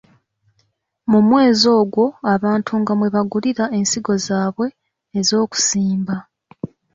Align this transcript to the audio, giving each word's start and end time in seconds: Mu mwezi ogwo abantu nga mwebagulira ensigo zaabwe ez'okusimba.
Mu 1.11 1.19
mwezi 1.27 1.65
ogwo 1.79 2.05
abantu 2.33 2.71
nga 2.81 2.93
mwebagulira 2.97 3.65
ensigo 3.77 4.13
zaabwe 4.25 4.67
ez'okusimba. 5.19 6.15